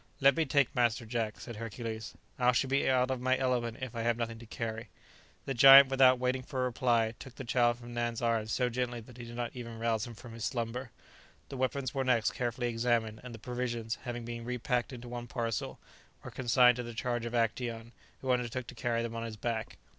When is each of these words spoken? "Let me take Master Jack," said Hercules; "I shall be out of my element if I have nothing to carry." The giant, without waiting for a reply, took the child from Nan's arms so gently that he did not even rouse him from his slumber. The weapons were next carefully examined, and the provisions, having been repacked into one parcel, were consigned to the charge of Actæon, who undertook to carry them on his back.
"Let 0.19 0.35
me 0.35 0.45
take 0.45 0.73
Master 0.73 1.05
Jack," 1.05 1.39
said 1.39 1.57
Hercules; 1.57 2.15
"I 2.39 2.53
shall 2.53 2.71
be 2.71 2.89
out 2.89 3.11
of 3.11 3.21
my 3.21 3.37
element 3.37 3.77
if 3.81 3.93
I 3.95 4.01
have 4.01 4.17
nothing 4.17 4.39
to 4.39 4.47
carry." 4.47 4.89
The 5.45 5.53
giant, 5.53 5.89
without 5.89 6.17
waiting 6.17 6.41
for 6.41 6.61
a 6.63 6.63
reply, 6.63 7.13
took 7.19 7.35
the 7.35 7.43
child 7.43 7.77
from 7.77 7.93
Nan's 7.93 8.19
arms 8.19 8.51
so 8.51 8.67
gently 8.67 8.99
that 9.01 9.17
he 9.17 9.25
did 9.25 9.35
not 9.35 9.51
even 9.55 9.77
rouse 9.77 10.07
him 10.07 10.15
from 10.15 10.33
his 10.33 10.43
slumber. 10.43 10.89
The 11.49 11.57
weapons 11.57 11.93
were 11.93 12.03
next 12.03 12.31
carefully 12.31 12.67
examined, 12.69 13.21
and 13.23 13.31
the 13.31 13.37
provisions, 13.37 13.99
having 14.01 14.25
been 14.25 14.43
repacked 14.43 14.91
into 14.91 15.07
one 15.07 15.27
parcel, 15.27 15.77
were 16.23 16.31
consigned 16.31 16.77
to 16.77 16.83
the 16.83 16.95
charge 16.95 17.27
of 17.27 17.33
Actæon, 17.33 17.91
who 18.21 18.31
undertook 18.31 18.65
to 18.65 18.73
carry 18.73 19.03
them 19.03 19.15
on 19.15 19.21
his 19.21 19.37
back. 19.37 19.77